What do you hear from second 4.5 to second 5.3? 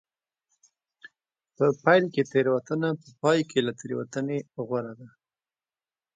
غوره ده.